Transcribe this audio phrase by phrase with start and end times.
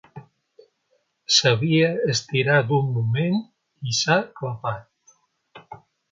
[1.33, 3.37] S'havia estirat un moment
[3.89, 5.77] i s'ha clapat.